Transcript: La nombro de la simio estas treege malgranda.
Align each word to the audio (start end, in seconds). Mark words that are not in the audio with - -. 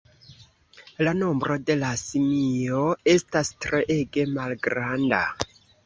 La 1.07 1.13
nombro 1.17 1.57
de 1.67 1.77
la 1.83 1.91
simio 2.05 2.83
estas 3.17 3.55
treege 3.67 4.29
malgranda. 4.37 5.27